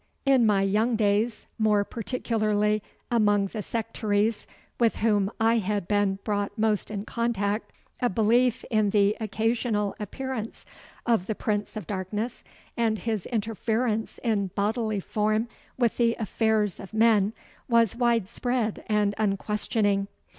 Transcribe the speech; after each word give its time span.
In 0.25 0.47
my 0.47 0.63
young 0.63 0.95
days, 0.95 1.45
more 1.59 1.83
particularly 1.83 2.81
among 3.11 3.45
the 3.45 3.61
sectaries 3.61 4.47
with 4.79 4.95
whom 4.95 5.29
I 5.39 5.59
had 5.59 5.87
been 5.87 6.17
brought 6.23 6.57
most 6.57 6.89
in 6.89 7.05
contact, 7.05 7.71
a 7.99 8.09
belief 8.09 8.65
in 8.71 8.89
the 8.89 9.15
occasional 9.19 9.95
appearance 9.99 10.65
of 11.05 11.27
the 11.27 11.35
Prince 11.35 11.77
of 11.77 11.85
Darkness, 11.85 12.43
and 12.75 12.97
his 12.97 13.27
interference 13.27 14.17
in 14.23 14.47
bodily 14.55 15.01
form 15.01 15.47
with 15.77 15.97
the 15.97 16.15
affairs 16.17 16.79
of 16.79 16.95
men, 16.95 17.33
was 17.67 17.95
widespread 17.95 18.83
and 18.89 19.13
unquestioning. 19.19 20.07